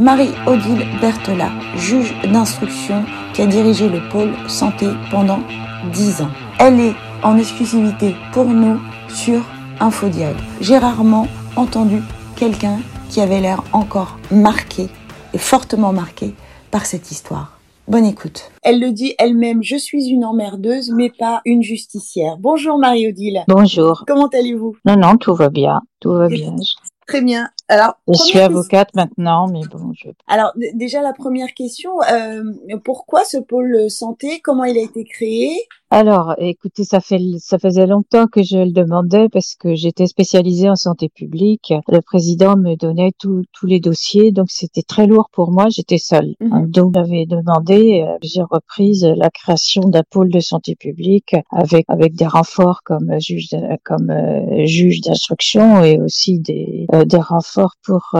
[0.00, 3.04] Marie-Odile Berthelat, juge d'instruction
[3.34, 5.40] qui a dirigé le pôle santé pendant
[5.92, 6.30] 10 ans.
[6.58, 9.42] Elle est en exclusivité pour nous sur
[9.78, 10.34] Infodiag.
[10.62, 12.00] J'ai rarement entendu
[12.34, 12.78] quelqu'un
[13.10, 14.88] qui avait l'air encore marqué
[15.34, 16.34] et fortement marqué
[16.70, 17.58] par cette histoire.
[17.86, 18.50] Bonne écoute.
[18.62, 22.38] Elle le dit elle-même, je suis une emmerdeuse, mais pas une justicière.
[22.38, 23.44] Bonjour Marie-Odile.
[23.48, 24.04] Bonjour.
[24.06, 24.76] Comment allez-vous?
[24.86, 25.82] Non, non, tout va bien.
[26.00, 26.56] Tout va bien.
[27.06, 27.50] Très bien.
[27.70, 30.08] Alors, je suis avocate maintenant, mais bon, je.
[30.26, 32.42] Alors déjà la première question, euh,
[32.82, 34.40] pourquoi ce pôle santé?
[34.40, 35.56] Comment il a été créé?
[35.92, 40.70] Alors, écoutez, ça fait ça faisait longtemps que je le demandais parce que j'étais spécialisée
[40.70, 41.74] en santé publique.
[41.88, 45.66] Le président me donnait tous les dossiers, donc c'était très lourd pour moi.
[45.68, 46.70] J'étais seule, mhm.
[46.70, 52.14] donc j'avais demandé euh, j'ai reprise la création d'un pôle de santé publique avec avec
[52.14, 53.48] des renforts comme juge
[53.84, 58.14] comme euh, juge d'instruction et aussi des euh, des renforts pour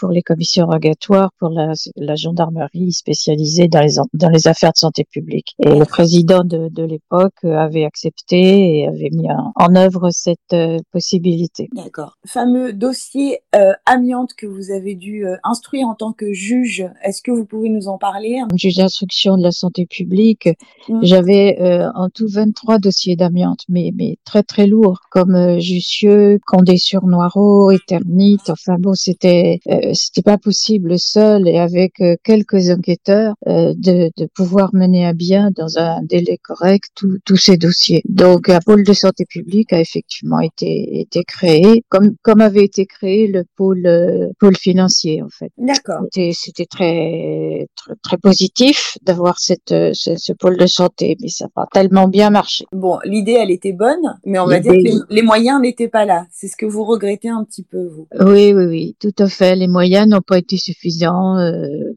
[0.00, 4.78] pour les commissions rogatoires, pour la, la gendarmerie spécialisée dans les dans les affaires de
[4.78, 5.54] santé publique.
[5.64, 10.78] Et le président de, de euh, avait accepté et avait mis en, œuvre cette euh,
[10.90, 11.68] possibilité.
[11.72, 12.16] D'accord.
[12.26, 17.30] Fameux dossier euh, amiante que vous avez dû instruire en tant que juge, est-ce que
[17.30, 18.40] vous pouvez nous en parler?
[18.56, 20.48] Juge d'instruction de la santé publique,
[20.88, 21.00] mmh.
[21.02, 21.58] j'avais
[21.94, 28.76] en tout 23 dossiers d'amiante, mais, mais très très lourds, comme Jussieu, Condé-sur-Noireau, Eternite, enfin
[28.78, 29.60] bon, c'était
[29.92, 35.78] c'était pas possible seul et avec quelques enquêteurs de, de pouvoir mener à bien dans
[35.78, 36.93] un délai correct
[37.24, 38.02] tous ces dossiers.
[38.08, 42.86] Donc un pôle de santé publique a effectivement été, été créé, comme, comme avait été
[42.86, 45.50] créé le pôle, euh, pôle financier en fait.
[45.58, 46.02] D'accord.
[46.12, 51.50] C'était très, très, très positif d'avoir cette ce, ce, pôle de santé, mais ça n'a
[51.54, 52.64] pas tellement bien marché.
[52.72, 56.26] Bon, l'idée elle était bonne, mais on va dire que les, moyens n'étaient pas là.
[56.30, 58.06] C'est ce que vous regrettez un petit peu vous.
[58.20, 59.56] Oui, oui, oui, tout à fait.
[59.56, 61.38] Les moyens n'ont pas été suffisants.
[61.38, 61.92] Euh,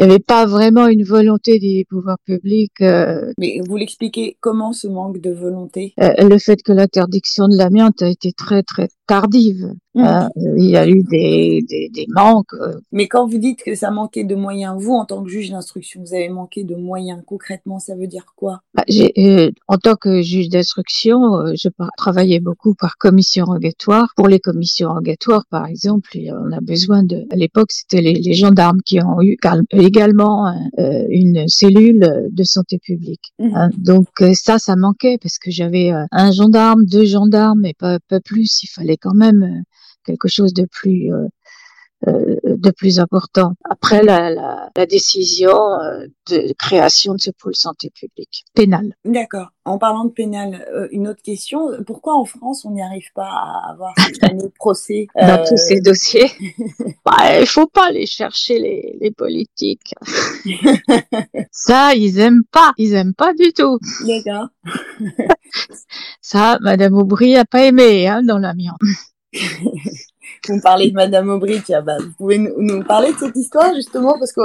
[0.00, 2.80] il n'y avait pas vraiment une volonté des pouvoirs publics.
[2.80, 5.92] Euh, Mais vous l'expliquez comment ce manque de volonté?
[6.00, 9.74] Euh, Le fait que l'interdiction de l'amiante a été très très tardive.
[9.96, 10.04] Mmh.
[10.04, 12.54] Euh, il y a eu des, des, des, manques.
[12.54, 12.74] Euh.
[12.92, 16.00] Mais quand vous dites que ça manquait de moyens, vous, en tant que juge d'instruction,
[16.00, 17.20] vous avez manqué de moyens.
[17.26, 18.60] Concrètement, ça veut dire quoi?
[18.72, 24.12] Bah, euh, En tant que juge d'instruction, euh, je travaillais beaucoup par commission rogatoire.
[24.14, 27.26] Pour les commissions rogatoires, par exemple, on a besoin de...
[27.32, 29.36] À l'époque, c'était les, les, gendarmes qui ont eu
[29.72, 33.32] également une cellule de santé publique.
[33.40, 33.56] Mmh.
[33.56, 38.20] Hein, donc ça, ça manquait parce que j'avais un gendarme, deux gendarmes, et pas, pas
[38.20, 38.62] plus.
[38.62, 39.64] Il fallait quand même
[40.04, 41.28] quelque chose de plus euh, euh,
[42.06, 43.52] de plus important.
[43.68, 48.94] Après la, la, la décision euh, de création de ce pôle santé publique pénal.
[49.04, 49.48] D'accord.
[49.64, 53.70] En parlant de pénal, une autre question pourquoi en France on n'y arrive pas à
[53.72, 56.30] avoir ce procès dans tous ces dossiers
[57.04, 59.94] bah, Il faut pas aller chercher les, les politiques.
[61.50, 62.72] Ça, ils aiment pas.
[62.78, 63.78] Ils aiment pas du tout.
[64.06, 64.48] D'accord.
[66.20, 68.78] Ça, Madame Aubry a pas aimé hein, dans l'amiante.
[70.48, 74.18] Vous parlez de Madame Aubry, tiens, bah, vous pouvez nous, parler de cette histoire justement
[74.18, 74.40] parce que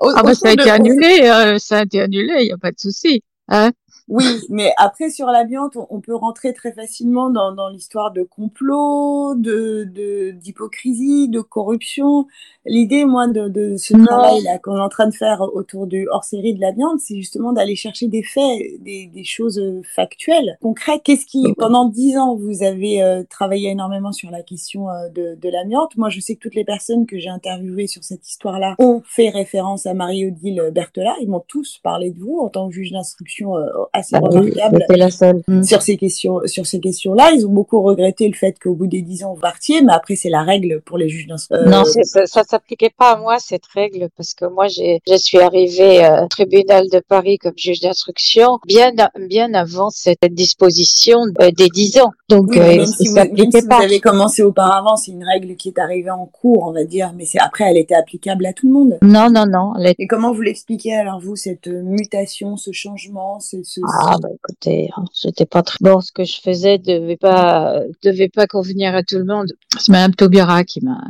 [0.00, 2.70] ah bah, ça a été annulé, euh, ça a été annulé, il n'y a pas
[2.70, 3.22] de souci.
[3.48, 3.72] Hein
[4.08, 9.34] oui, mais après sur l'amiante, on, peut rentrer très facilement dans, dans l'histoire de complot,
[9.34, 9.84] de
[10.32, 12.26] d'hypocrisie, de, corruption.
[12.64, 16.54] L'idée, moi, de, de ce travail-là qu'on est en train de faire autour du hors-série
[16.54, 19.62] de l'amiante, c'est justement d'aller chercher des faits, des, des choses
[19.94, 21.02] factuelles, concrètes.
[21.04, 25.34] Qu'est-ce qui, pendant dix ans, vous avez euh, travaillé énormément sur la question euh, de,
[25.34, 25.96] de l'amiante?
[25.96, 29.28] Moi, je sais que toutes les personnes que j'ai interviewées sur cette histoire-là ont fait
[29.28, 31.16] référence à Marie-Odile Berthelat.
[31.20, 34.84] Ils m'ont tous parlé de vous en tant que juge d'instruction euh, assez ah remarquable
[34.90, 35.42] la seule.
[35.46, 35.62] Mm.
[35.62, 38.86] sur ces questions sur ces questions là ils ont beaucoup regretté le fait qu'au bout
[38.86, 41.84] des dix ans vous partiez mais après c'est la règle pour les juges d'instruction non
[41.84, 46.04] ça, ça s'appliquait pas à moi cette règle parce que moi j'ai je suis arrivée
[46.04, 48.92] euh, au tribunal de Paris comme juge d'instruction bien
[49.28, 53.60] bien avant cette disposition euh, des dix ans donc euh, même si, vous, même si
[53.60, 57.12] vous avez commencé auparavant c'est une règle qui est arrivée en cours on va dire
[57.16, 60.32] mais c'est après elle était applicable à tout le monde non non non et comment
[60.32, 65.46] vous l'expliquez alors vous cette mutation ce changement ce, ce, ah bah écoutez, hein, j'étais
[65.46, 66.00] pas très bon.
[66.00, 69.52] Ce que je faisais devait pas devait pas convenir à tout le monde.
[69.78, 71.00] C'est Madame Taubira qui m'a.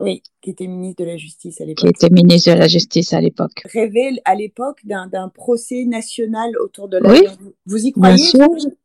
[0.00, 1.84] Oui qui était ministre de la Justice à l'époque.
[1.84, 3.62] Qui était ministre de la Justice à l'époque.
[3.72, 7.22] Rêvait à l'époque d'un procès national autour de la oui,
[7.64, 8.22] Vous y croyez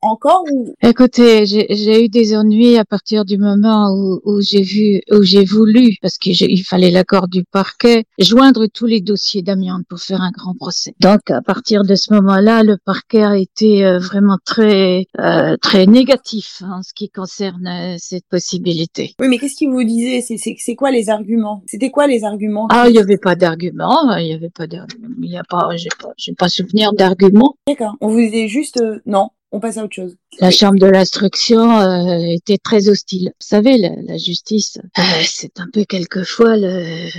[0.01, 0.73] encore ou...
[0.81, 5.44] Écoutez, j'ai eu des ennuis à partir du moment où, où j'ai vu, où j'ai
[5.44, 10.31] voulu, parce qu'il fallait l'accord du parquet, joindre tous les dossiers d'amiante pour faire un
[10.31, 10.94] grand procès.
[11.01, 15.88] Donc, à partir de ce moment-là, le parquet a été euh, vraiment très, euh, très
[15.88, 19.15] négatif en ce qui concerne euh, cette possibilité.
[19.19, 20.21] Oui, mais qu'est-ce qu'il vous disait?
[20.21, 22.68] C'est quoi les arguments arguments C'était quoi les arguments?
[22.69, 24.16] Ah, il n'y avait pas d'arguments.
[24.18, 25.07] Il n'y avait pas d'arguments.
[25.22, 27.56] Il y a pas, j'ai pas, j'ai pas souvenir d'arguments.
[27.68, 27.96] D'accord.
[28.01, 29.30] On vous disait juste euh, non.
[29.51, 30.16] On passe à autre chose.
[30.40, 33.30] La chambre de l'instruction euh, était très hostile.
[33.40, 37.10] Vous savez, la, la justice, euh, c'est un peu quelquefois le,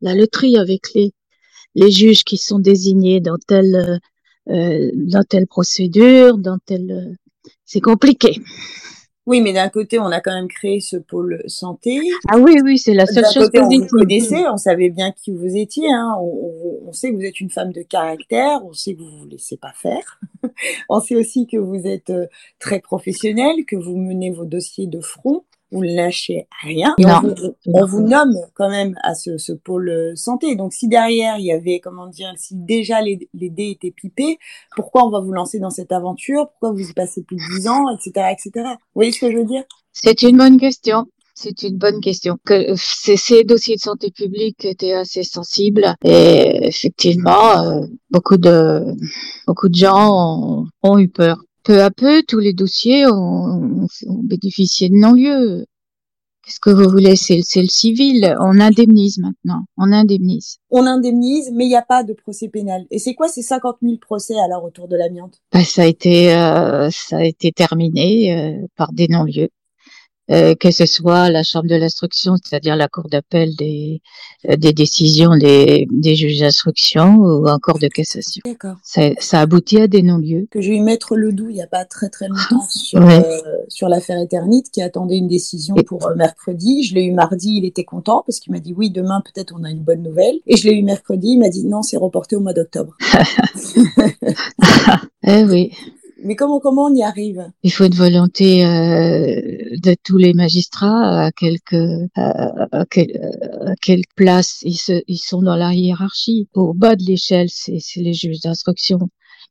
[0.00, 1.12] la loterie avec les
[1.76, 4.00] les juges qui sont désignés dans telle
[4.46, 7.16] dans telle procédure, dans telle.
[7.64, 8.40] C'est compliqué.
[9.26, 12.00] Oui, mais d'un côté, on a quand même créé ce pôle santé.
[12.28, 14.46] Ah oui, oui, c'est la seule chose que vous connaissez.
[14.48, 15.92] On savait bien qui vous étiez.
[15.92, 16.16] Hein.
[16.20, 18.64] On, on, sait que vous êtes une femme de caractère.
[18.64, 20.20] On sait que vous vous laissez pas faire.
[20.88, 22.26] on sait aussi que vous êtes euh,
[22.58, 26.94] très professionnelle, que vous menez vos dossiers de front vous ne lâchez rien.
[26.98, 27.34] Et on, vous,
[27.66, 30.56] on, vous, nomme quand même à ce, ce, pôle santé.
[30.56, 34.38] Donc si derrière il y avait, comment dire, si déjà les, les dés étaient pipés,
[34.76, 36.48] pourquoi on va vous lancer dans cette aventure?
[36.50, 38.50] Pourquoi vous y passez plus de 10 ans, etc., etc.
[38.54, 39.64] Vous voyez ce que je veux dire?
[39.92, 41.06] C'est une bonne question.
[41.34, 42.36] C'est une bonne question.
[42.44, 47.80] Que ces, ces, dossiers de santé publique étaient assez sensibles et effectivement, euh,
[48.10, 48.94] beaucoup de
[49.46, 54.22] beaucoup de gens ont, ont eu peur peu à peu, tous les dossiers ont, ont
[54.22, 55.66] bénéficié de non-lieu.
[56.42, 57.16] Qu'est-ce que vous voulez?
[57.16, 58.34] C'est le civil.
[58.40, 59.66] On indemnise maintenant.
[59.76, 60.58] On indemnise.
[60.70, 62.86] On indemnise, mais il n'y a pas de procès pénal.
[62.90, 65.38] Et c'est quoi ces 50 000 procès à la retour de l'amiante?
[65.52, 69.50] Ben, Ça a été, euh, ça a été terminé euh, par des non-lieux.
[70.30, 74.00] Euh, que ce soit la chambre de l'instruction, c'est-à-dire la cour d'appel des,
[74.48, 78.40] euh, des décisions des, des juges d'instruction ou encore de cassation.
[78.44, 78.76] D'accord.
[78.84, 80.46] Ça, ça aboutit à des non-lieux.
[80.52, 83.26] Que j'ai eu maître Ledoux il n'y a pas très très longtemps sur, ouais.
[83.26, 85.82] euh, sur l'affaire Eternite qui attendait une décision Et...
[85.82, 86.84] pour euh, mercredi.
[86.84, 89.64] Je l'ai eu mardi, il était content parce qu'il m'a dit oui, demain peut-être on
[89.64, 90.36] a une bonne nouvelle.
[90.46, 92.96] Et je l'ai eu mercredi, il m'a dit non, c'est reporté au mois d'octobre.
[95.26, 95.72] eh oui.
[96.22, 97.50] Mais comment comment on y arrive?
[97.62, 99.40] Il faut une volonté euh,
[99.82, 103.10] de tous les magistrats à quelque à, à, quel,
[103.66, 106.48] à quelle place ils, se, ils sont dans la hiérarchie.
[106.54, 108.98] Au bas de l'échelle, c'est les juges d'instruction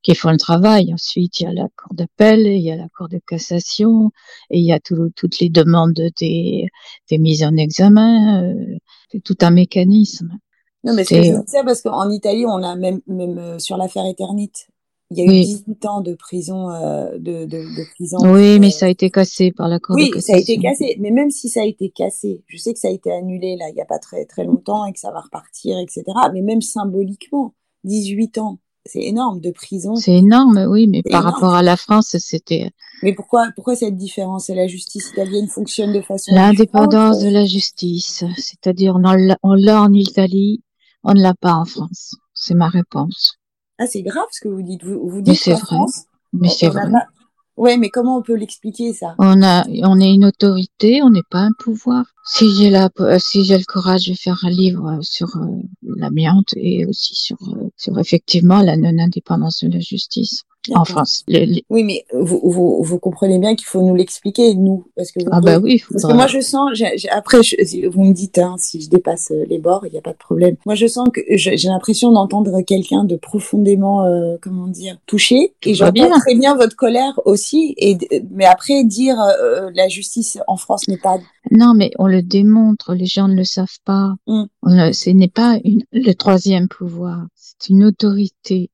[0.01, 0.93] qui font le travail.
[0.93, 4.11] Ensuite, il y a la cour d'appel, il y a la cour de cassation,
[4.49, 6.67] et il y a tout, toutes les demandes des,
[7.09, 8.43] des mises en examen.
[8.43, 8.77] Euh,
[9.11, 10.37] c'est tout un mécanisme.
[10.85, 14.67] Non, mais c'est ça parce qu'en Italie, on a même même euh, sur l'affaire Eternite,
[15.11, 15.45] il y a eu oui.
[15.45, 18.17] 18 ans de prison, euh, de, de, de, prison.
[18.21, 20.57] Oui, euh, mais ça a été cassé par la Cour oui, de ça a été
[20.59, 20.97] cassé.
[20.99, 23.69] Mais même si ça a été cassé, je sais que ça a été annulé là,
[23.69, 26.03] il n'y a pas très très longtemps et que ça va repartir, etc.
[26.33, 29.95] Mais même symboliquement, 18 ans, c'est énorme de prison.
[29.95, 31.33] C'est énorme, oui, mais par énorme.
[31.33, 32.69] rapport à la France, c'était.
[33.01, 34.49] Mais pourquoi, pourquoi cette différence?
[34.49, 36.35] La justice italienne fonctionne de façon.
[36.35, 40.63] L'indépendance de la justice, c'est-à-dire on l'a en Italie,
[41.03, 42.15] on ne l'a pas en France.
[42.35, 43.38] C'est ma réponse.
[43.79, 44.83] Ah, c'est grave ce que vous dites.
[44.83, 45.61] Vous, vous dites mais c'est vrai.
[45.61, 46.03] France,
[46.33, 46.91] mais c'est vrai.
[46.91, 47.07] Pas...
[47.55, 49.15] Ouais, mais comment on peut l'expliquer ça?
[49.17, 52.05] On a, on est une autorité, on n'est pas un pouvoir.
[52.25, 56.85] Si j'ai la, si j'ai le courage de faire un livre sur euh, l'amiante et
[56.85, 60.43] aussi sur, euh, sur effectivement la non-indépendance de la justice
[60.73, 61.23] en France.
[61.27, 61.65] Les, les...
[61.69, 65.29] Oui, mais vous, vous, vous comprenez bien qu'il faut nous l'expliquer, nous, parce que vous
[65.31, 65.81] ah bah oui.
[65.91, 68.55] Parce que moi je sens, j ai, j ai, après je, vous me dites hein,
[68.57, 70.55] si je dépasse les bords, il n'y a pas de problème.
[70.65, 75.73] Moi je sens que j'ai l'impression d'entendre quelqu'un de profondément, euh, comment dire, touché, et
[75.73, 77.73] j'entends très bien votre colère aussi.
[77.77, 77.97] Et
[78.31, 81.17] mais après dire euh, la justice en France n'est pas.
[81.51, 84.13] Non, mais on le démontre, les gens ne le savent pas.
[84.27, 84.45] Mm.
[84.91, 88.69] Ce n'est pas une, le troisième pouvoir, c'est une autorité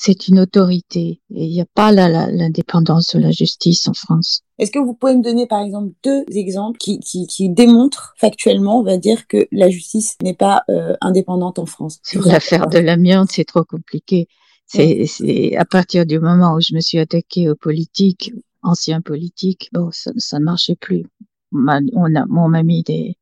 [0.00, 4.42] c'est une autorité et il n'y a pas l'indépendance de la justice en France.
[4.60, 8.78] Est-ce que vous pouvez me donner par exemple deux exemples qui, qui, qui démontrent factuellement,
[8.78, 11.98] on va dire, que la justice n'est pas euh, indépendante en France?
[12.04, 14.28] Sur l'affaire de l'amiante, c'est trop compliqué.
[14.66, 19.90] C'est à partir du moment où je me suis attaquée aux politiques, anciens politiques, bon,
[19.90, 21.06] ça, ça ne marchait plus.
[21.52, 23.16] On m'a mis des,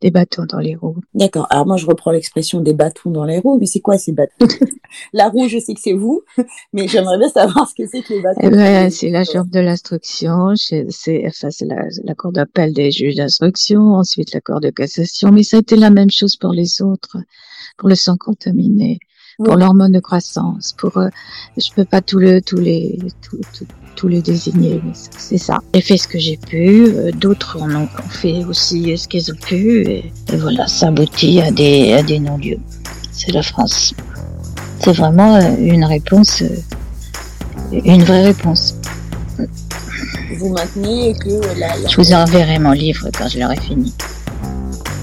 [0.00, 0.96] des bâtons dans les roues.
[1.14, 1.46] D'accord.
[1.50, 4.46] Alors moi, je reprends l'expression des bâtons dans les roues, mais c'est quoi ces bâtons?
[5.12, 6.22] La roue, je sais que c'est vous,
[6.72, 8.40] mais j'aimerais bien savoir ce que c'est que les bâtons.
[8.42, 10.86] Eh ben, c'est la chambre de l'instruction, c'est
[11.26, 15.58] enfin, la, la cour d'appel des juges d'instruction, ensuite la cour de cassation, mais ça
[15.58, 17.18] a été la même chose pour les autres,
[17.76, 18.98] pour le sang contaminé,
[19.44, 21.08] pour l'hormone de croissance, pour euh,
[21.56, 23.66] je peux pas tous le tous les tout, tout,
[23.96, 24.80] tous les désigner,
[25.18, 25.58] c'est ça.
[25.74, 29.36] J'ai fait ce que j'ai pu, euh, d'autres en ont fait aussi ce qu'ils ont
[29.36, 32.58] pu, et, et, voilà, ça aboutit à des, à des non-lieux.
[33.12, 33.94] C'est la France.
[34.82, 38.74] C'est vraiment euh, une réponse, euh, une vraie réponse.
[40.38, 41.88] Vous maintenez que la, la...
[41.88, 43.92] Je vous enverrai mon livre quand je l'aurai fini.